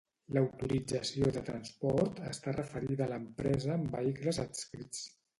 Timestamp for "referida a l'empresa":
2.55-3.75